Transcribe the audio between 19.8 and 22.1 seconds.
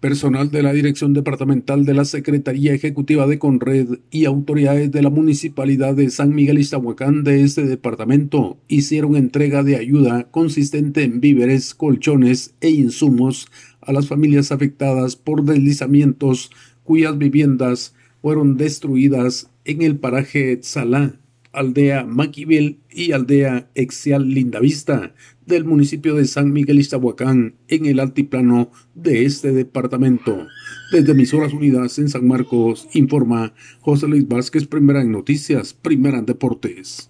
el paraje Tzalá, aldea